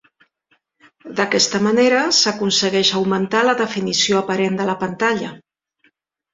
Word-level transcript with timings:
D'aquesta 1.19 1.61
manera, 1.65 1.99
s'aconsegueix 2.21 2.93
augmentar 3.03 3.45
la 3.51 3.55
definició 3.63 4.25
aparent 4.25 4.61
de 4.63 4.71
la 4.73 4.81
pantalla. 4.85 5.35